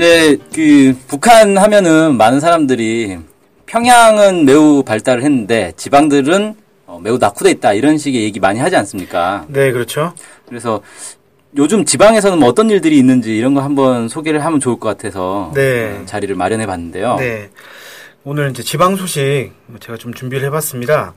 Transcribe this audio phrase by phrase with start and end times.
[0.00, 3.18] 네, 그, 북한 하면은 많은 사람들이
[3.66, 6.54] 평양은 매우 발달을 했는데 지방들은
[6.86, 7.74] 어, 매우 낙후돼 있다.
[7.74, 9.44] 이런 식의 얘기 많이 하지 않습니까?
[9.48, 10.14] 네 그렇죠.
[10.48, 10.80] 그래서
[11.58, 15.98] 요즘 지방에서는 뭐 어떤 일들이 있는지 이런 거 한번 소개를 하면 좋을 것 같아서 네.
[16.00, 17.16] 어, 자리를 마련해 봤는데요.
[17.16, 17.50] 네
[18.24, 21.12] 오늘 이제 지방 소식 제가 좀 준비를 해봤습니다.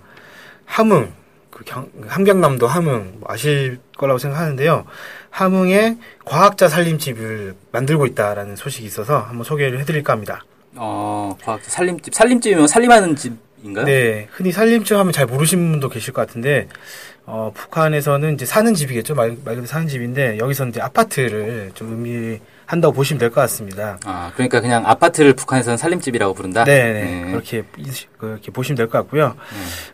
[0.66, 1.10] 함흥
[1.54, 4.86] 그 경- 함경남도 함흥 뭐 아실 거라고 생각하는데요.
[5.30, 10.44] 함흥에 과학자 살림집을 만들고 있다라는 소식이 있어서 한번 소개를 해드릴까 합니다.
[10.76, 13.86] 어, 과학 살림집, 살림집이면 살림하는 집인가요?
[13.86, 16.68] 네, 흔히 살림집 하면 잘 모르시는 분도 계실 것 같은데,
[17.28, 19.14] 어, 북한에서는 이제 사는 집이겠죠.
[19.14, 24.00] 말, 말 그대로 사는 집인데, 여기서는 이제 아파트를 좀 의미한다고 보시면 될 것 같습니다.
[24.06, 26.64] 아, 그러니까 그냥 아파트를 북한에서는 살림집이라고 부른다?
[26.64, 27.04] 네네.
[27.04, 27.32] 네.
[27.32, 29.36] 그렇게, 이- 그렇게 보시면 될 것 같고요.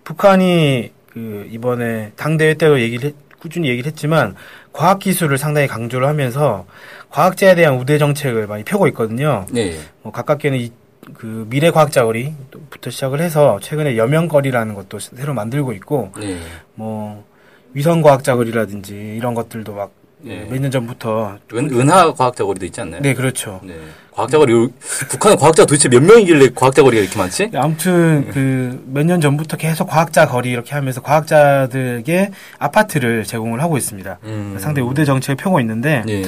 [0.06, 4.36] 북한이 그, 이번에 당대회 때도 얘기를, 했- 꾸준히 얘기를 했지만,
[4.74, 6.66] 과학 기술을 상당히 강조를 하면서,
[7.10, 9.46] 과학자에 대한 우대 정책을 많이 펴고 있거든요.
[9.52, 9.78] 네.
[10.04, 10.72] 뭐 가깝게는 이,
[11.16, 16.38] 그 미래 과학자 거리부터 시작을 해서 최근에 여명 거리라는 것도 새로 만들고 있고 네.
[16.76, 17.26] 뭐
[17.74, 19.92] 위성 과학자 거리라든지 이런 것들도 막
[20.22, 20.46] 네.
[20.50, 23.02] 몇년 전부터 은, 은하 과학자 거리도 있지 않나요?
[23.02, 23.60] 네 그렇죠.
[23.64, 23.74] 네.
[24.12, 24.68] 과학자 거리, 요-
[25.10, 27.52] 북한은 과학자가 도대체 몇 명이길래 과학자 거리가 이렇게 많지?
[27.56, 34.18] 아무튼 그 몇 년 전부터 계속 과학자 거리 이렇게 하면서 과학자들에게 아파트를 제공을 하고 있습니다.
[34.24, 34.58] 음.
[34.60, 36.24] 상당히 우대 정책을 펴고 있는데 예.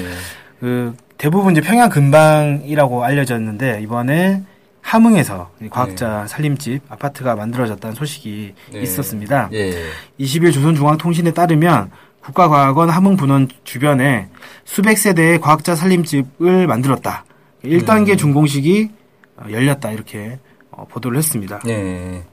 [0.59, 4.41] 그 대부분 이제 평양 근방이라고 알려졌는데 이번에
[4.81, 8.81] 함흥에서 이 과학자 살림집 아파트가 만들어졌다는 소식이 네.
[8.81, 9.49] 있었습니다.
[9.53, 9.73] 예.
[10.19, 11.91] 20일 조선중앙통신에 따르면
[12.23, 14.29] 국가과학원 함흥분원 주변에
[14.63, 17.25] 수백 세대의 과학자 살림집을 만들었다.
[17.63, 18.89] 1단계 준공식이
[19.37, 20.39] 어, 열렸다 이렇게
[20.71, 21.59] 어, 보도를 했습니다.
[21.67, 22.23] 예.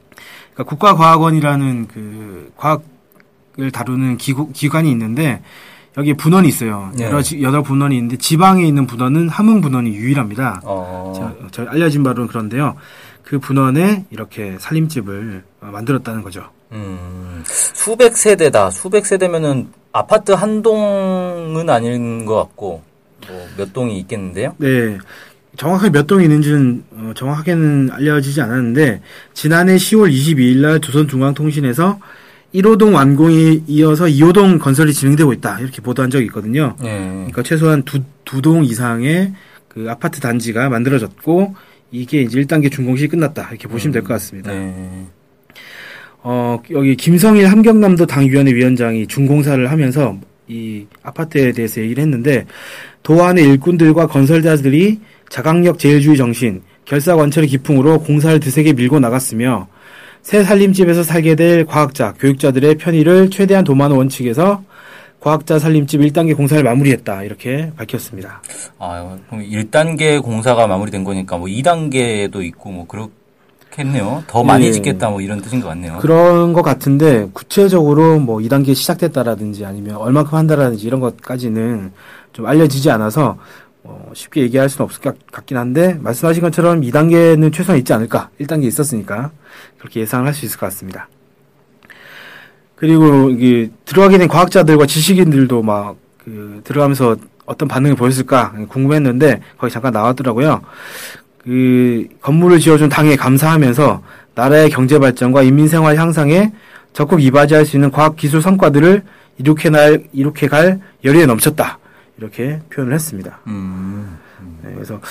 [0.53, 5.41] 그러니까 국가과학원이라는 그 과학을 다루는 기구, 기관이 있는데
[5.97, 6.91] 여기에 분원이 있어요.
[6.95, 7.05] 네.
[7.05, 10.61] 여러 지- 여러 분원이 있는데 지방에 있는 분원은 함흥 분원이 유일합니다.
[10.63, 11.13] 어.
[11.15, 12.75] 저, 저 알려진 바로는 그런데요.
[13.23, 16.43] 그 분원에 이렇게 살림집을 어, 만들었다는 거죠.
[16.71, 17.18] 음.
[17.79, 18.71] 수백 세대다.
[18.71, 22.81] 수백 세대면은 아파트 한 동은 아닌 것 같고,
[23.27, 24.53] 뭐 몇 동이 있겠는데요?
[24.57, 24.97] 네.
[25.57, 29.01] 정확하게 몇 동이 있는지는 어, 정확하게는 알려지지 않았는데
[29.33, 31.99] 지난해 10월 22일 날 조선중앙통신에서
[32.55, 35.59] 1호동 완공이 이어서 2호동 건설이 진행되고 있다.
[35.59, 36.75] 이렇게 보도한 적이 있거든요.
[36.83, 36.87] 예.
[37.27, 39.33] 그러니까 최소한 두, 두 동 이상의
[39.67, 41.55] 그 아파트 단지가 만들어졌고
[41.91, 43.49] 이게 이제 1단계 준공식이 끝났다.
[43.49, 44.51] 이렇게 보시면 될 것 같습니다.
[44.51, 45.07] 네.
[46.21, 52.45] 어, 여기 김성일 함경남도 당위원회 위원장이 준공사를 하면서 이 아파트에 대해서 얘기를 했는데
[53.03, 54.99] 도안의 일꾼들과 건설자들이
[55.29, 59.67] 자강력 제일주의 정신, 결사관철의 기풍으로 공사를 드세게 밀고 나갔으며
[60.21, 64.63] 새 살림집에서 살게 될 과학자, 교육자들의 편의를 최대한 도모하는 원칙에서
[65.19, 67.23] 과학자 살림집 1단계 공사를 마무리했다.
[67.23, 68.41] 이렇게 밝혔습니다.
[68.79, 73.09] 아, 그럼 1단계 공사가 마무리된 거니까 뭐 2단계도 있고 뭐 그렇
[73.71, 74.23] 겠네요.
[74.27, 74.71] 더 많이 예.
[74.71, 75.99] 짓겠다 뭐 이런 뜻인 것 같네요.
[75.99, 81.91] 그런 것 같은데 구체적으로 뭐 2단계 시작됐다라든지 아니면 얼마큼 한다라든지 이런 것까지는
[82.33, 83.37] 좀 알려지지 않아서
[83.83, 88.63] 어, 쉽게 얘기할 수는 없을 것 같긴 한데 말씀하신 것처럼 2단계는 최소한 있지 않을까 1단계
[88.65, 89.31] 있었으니까
[89.77, 91.07] 그렇게 예상을 할 수 있을 것 같습니다.
[92.75, 97.15] 그리고 이게 들어가게 된 과학자들과 지식인들도 막 그 들어가면서
[97.45, 100.61] 어떤 반응을 보였을까 궁금했는데 거기 잠깐 나왔더라고요.
[101.49, 104.03] 그 건물을 지어준 당에 감사하면서
[104.35, 106.51] 나라의 경제 발전과 인민 생활 향상에
[106.93, 109.01] 적극 이바지할 수 있는 과학 기술 성과들을
[109.39, 111.79] 이룩해 날 이룩해 갈 열의에 넘쳤다
[112.19, 113.39] 이렇게 표현을 했습니다.
[113.47, 114.15] 음.
[114.63, 115.01] 네, 그래서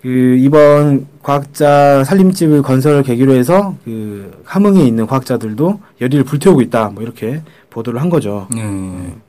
[0.00, 7.02] 그 이번 과학자 살림집을 건설을 계기로 해서 그 함흥에 있는 과학자들도 열의를 불태우고 있다 뭐
[7.02, 8.46] 이렇게 보도를 한 거죠.
[8.54, 9.20] 음.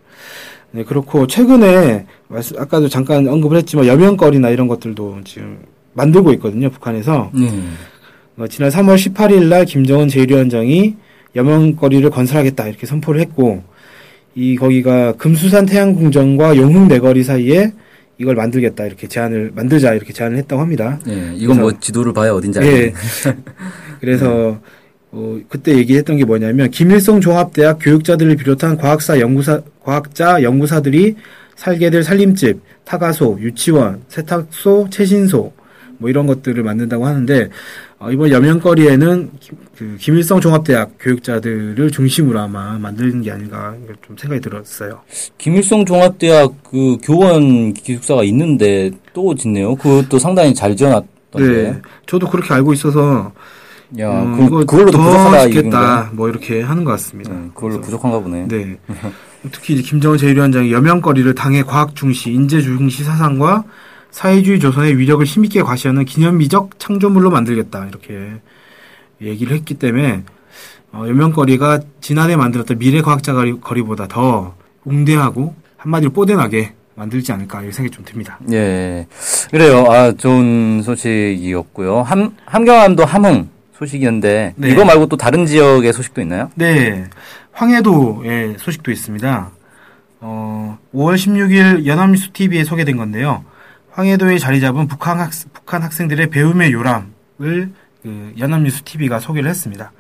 [0.69, 2.05] 네, 그렇고 최근에
[2.59, 5.57] 아까도 잠깐 언급을 했지만 여명거리나 이런 것들도 지금
[5.93, 7.31] 만들고 있거든요 북한에서.
[7.35, 7.75] 음.
[8.37, 10.95] 어, 지난 3월 18일 날 김정은 제1위원장이
[11.35, 13.63] 여명거리를 건설하겠다 이렇게 선포를 했고
[14.35, 17.71] 이 거기가 금수산 태양궁전과 용흥 내거리 사이에
[18.17, 20.99] 이걸 만들겠다 이렇게 제안을 만들자 이렇게 제안을 했다고 합니다.
[21.07, 22.63] 예, 이건 뭐 지도를 봐야 어딘지 예.
[22.63, 22.93] 알겠네.
[23.99, 24.59] 그래서
[25.11, 31.15] 어, 그때 얘기했던 게 뭐냐면 김일성 종합대학 교육자들을 비롯한 과학사 연구사 과학자 연구사들이
[31.55, 35.53] 살게 될 살림집, 타가소, 유치원, 세탁소, 채신소,
[36.03, 37.49] 뭐 이런 것들을 만든다고 하는데
[37.97, 43.73] 어, 이번 여명거리에는 김- 그 김일성 종합대학 교육자들을 중심으로 아마 만드는 게 아닌가
[44.05, 44.99] 좀 생각이 들었어요.
[45.37, 49.75] 김일성 종합대학 그 교원 기숙사가 있는데 또 짓네요.
[49.75, 51.07] 그것도 상당히 잘 지어놨던데.
[51.71, 53.31] 네, 저도 그렇게 알고 있어서
[53.99, 56.09] 야, 음, 그, 더 부족하다?
[56.15, 57.31] 뭐 이렇게 하는 것 같습니다.
[57.31, 58.47] 네, 그걸로 그래서- 부족한가 보네.
[58.49, 58.77] 네.
[59.53, 63.63] 특히 이제 김정은 제1위원장이 여명거리를 당의 과학 중시, 인재 중시 사상과
[64.17, 68.33] 사회주의 조선의 위력을 힘있게 과시하는 기념비적 창조물로 만들겠다 이렇게
[69.21, 70.21] 얘기를 했기 때문에
[70.91, 74.53] 어, 여명거리가 지난해 만들었던 미래 과학자 거리- 거리보다 더
[74.85, 78.37] 웅대하고 한마디로 뽀대나게 만들지 않을까 이런 생각이 좀 듭니다.
[78.51, 79.07] 예.
[79.49, 79.83] 그래요.
[79.89, 82.03] 아, 좋은 소식이었고요.
[82.03, 83.49] 함, 함경함도 함흥
[83.79, 84.69] 소식이었는데, 네.
[84.69, 86.51] 이거 말고 또 다른 지역의 소식도 있나요?
[86.53, 87.05] 네,
[87.53, 89.49] 황해도의 소식도 있습니다.
[90.21, 93.43] 어, 5월 16일 연합뉴스 TV에 소개된 건데요.
[93.93, 99.91] 황해도에 자리 잡은 북한, 학, 북한 학생들의 배움의 요람을 그 연합뉴스 TV가 소개를 했습니다.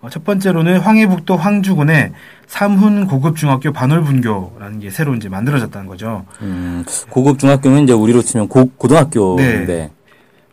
[0.00, 2.12] 어, 첫 번째로는 황해북도 황주군의
[2.46, 6.24] 삼훈 고급중학교 반월분교라는 게 새로 이제 만들어졌다는 거죠.
[6.40, 9.90] 음, 고급 중학교는 이제 우리로 치면 고, 고등학교인데,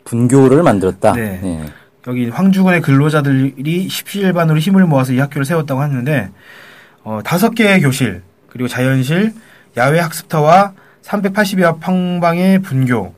[0.04, 1.14] 분교를 만들었다.
[1.14, 1.40] 네.
[1.44, 1.66] 예.
[2.08, 6.30] 여기 황주군의 근로자들이 17반으로 힘을 모아서 이 학교를 세웠다고 하는데
[7.04, 9.34] 어, 다섯 개의 교실 그리고 자연실,
[9.78, 10.74] 야외 학습터와
[11.06, 13.14] 380여 평방의 분교.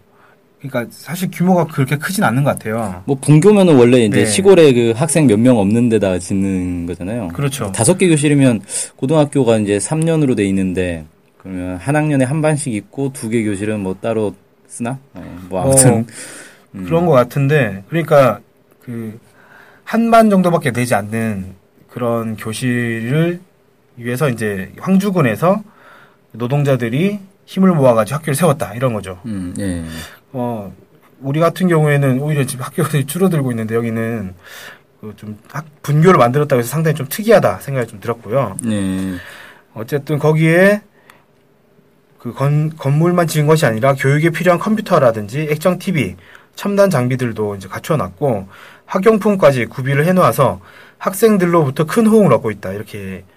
[0.60, 3.04] 그러니까 사실 규모가 그렇게 크진 않는 것 같아요.
[3.06, 4.26] 뭐 분교면은 원래 이제 네.
[4.26, 7.30] 시골에 그 학생 몇 명 없는 데다 짓는 거잖아요.
[7.30, 7.72] 그렇죠.
[7.72, 8.62] 다섯 개 교실이면
[8.96, 11.06] 고등학교가 이제 3년으로 돼 있는데
[11.38, 14.34] 그러면 한 학년에 한 반씩 있고 두 개 교실은 뭐 따로
[14.68, 14.98] 쓰나?
[15.14, 16.06] 어, 뭐 아무튼
[16.74, 16.84] 음.
[16.86, 18.40] 그런 것 같은데 그러니까
[18.82, 19.18] 그
[19.90, 21.54] 한 반 정도밖에 되지 않는
[21.90, 23.40] 그런 교실을
[23.96, 25.64] 위해서 이제 황주군에서
[26.34, 29.20] 노동자들이 힘을 모아가지고 학교를 세웠다 이런 거죠.
[29.26, 29.84] 음, 예.
[30.34, 30.72] 어,
[31.22, 34.36] 우리 같은 경우에는 오히려 지금 학교들이 줄어들고 있는데 여기는
[35.02, 35.40] 그좀
[35.82, 38.58] 분교를 만들었다고 해서 상당히 좀 특이하다 생각이 좀 들었고요.
[38.68, 39.16] 예.
[39.74, 40.82] 어쨌든 거기에
[42.20, 46.18] 그 건, 건물만 지은 것이 아니라 교육에 필요한 컴퓨터라든지 액정 TV,
[46.56, 48.50] 첨단 장비들도 이제 갖춰놨고
[48.86, 50.60] 학용품까지 구비를 해놓아서
[50.98, 53.36] 학생들로부터 큰 호응을 얻고 있다 이렇게 어,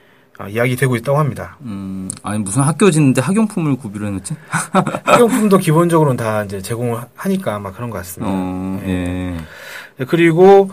[0.48, 1.56] 이야기되고 있다고 합니다.
[1.62, 4.34] 음, 아니 무슨 학교 짓는데 학용품을 구비를 해놓지?
[5.04, 8.32] 학용품도 기본적으로는 다 이제 제공을 하니까 아마 그런 것 같습니다.
[8.34, 9.36] 어, 예.
[9.98, 10.70] 네, 그리고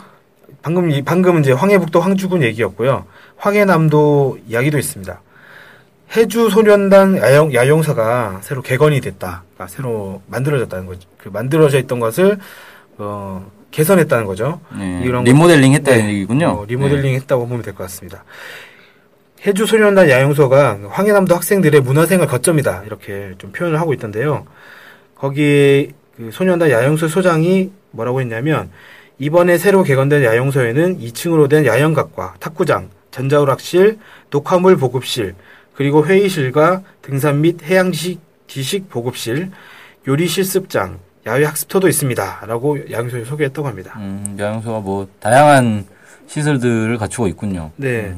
[0.62, 3.06] 방금 이- 방금 이제 황해북도 황주군 얘기였고요.
[3.38, 5.22] 황해남도 이야기도 있습니다.
[6.16, 9.44] 해주 소년단 야영 야영사가 새로 개건이 됐다.
[9.54, 11.08] 그러니까 새로 만들어졌다는 거죠.
[11.18, 12.38] 그 만들어져 있던 것을
[12.98, 14.62] 어, 개선했다는 거죠.
[14.80, 15.02] 예.
[15.04, 16.48] 이런 리모델링 했다는 네, 얘기군요.
[16.62, 18.24] 어, 리모델링 했다고 보면 될 것 같습니다.
[19.46, 24.46] 해주 소년단 야영소가 황해남도 학생들의 문화생활 거점이다 이렇게 좀 표현을 하고 있던데요.
[25.16, 28.70] 거기 그 소년단 야영소 소장이 뭐라고 했냐면
[29.20, 33.98] 이번에 새로 개건된 야영소에는 2층으로 된 야영각과 탁구장, 전자오락실,
[34.30, 35.36] 녹화물 보급실,
[35.74, 39.52] 그리고 회의실과 등산 및 해양 지식, 지식 보급실,
[40.08, 42.46] 요리 실습장, 야외 학습터도 있습니다.
[42.48, 43.94] 라고 야영소에 소개했다고 합니다.
[43.98, 45.86] 음, 야영소가 뭐 다양한
[46.28, 47.72] 시설들을 갖추고 있군요.
[47.76, 48.14] 네.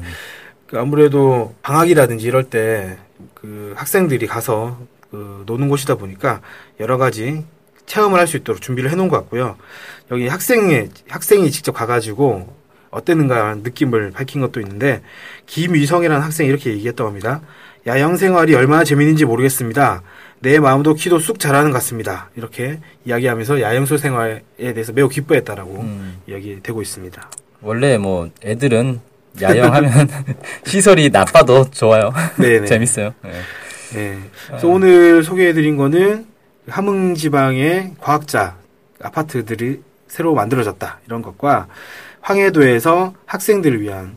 [0.74, 2.96] 아무래도 방학이라든지 이럴 때
[3.40, 4.78] 그 학생들이 가서
[5.10, 6.40] 그 노는 곳이다 보니까
[6.78, 7.44] 여러 가지
[7.86, 9.56] 체험을 할 수 있도록 준비를 해놓은 것 같고요.
[10.10, 12.54] 여기 학생이 학생이 직접 가가지고
[12.90, 15.02] 어땠는가 느낌을 밝힌 것도 있는데
[15.46, 17.40] 김위성이라는 학생이 이렇게 얘기했다고 합니다.
[17.86, 20.02] 야영 생활이 얼마나 재밌는지 모르겠습니다.
[20.40, 22.30] 내 마음도 키도 쑥 자라는 것 같습니다.
[22.36, 26.18] 이렇게 이야기하면서 야영소 생활에 대해서 매우 기뻐했다라고 음.
[26.26, 27.30] 이야기되고 있습니다.
[27.62, 29.00] 원래 뭐 애들은
[29.40, 30.08] 야영하면
[30.64, 32.12] 시설이 나빠도 좋아요.
[32.38, 32.66] 네네.
[32.66, 33.14] 재밌어요.
[33.22, 33.30] 네.
[33.94, 34.18] 네.
[34.46, 36.26] 그래서 오늘 소개해드린 거는
[36.68, 38.56] 함흥 지방의 과학자
[39.02, 41.68] 아파트들이 새로 만들어졌다 이런 것과
[42.20, 44.16] 황해도에서 학생들을 위한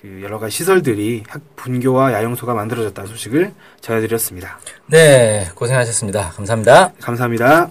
[0.00, 4.58] 그 여러 가지 시설들이 학 분교와 야영소가 만들어졌다는 소식을 전해드렸습니다.
[4.86, 6.30] 네, 고생하셨습니다.
[6.30, 6.92] 감사합니다.
[7.00, 7.70] 감사합니다.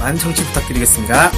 [0.00, 1.30] 많은 청취 부탁드리겠습니다.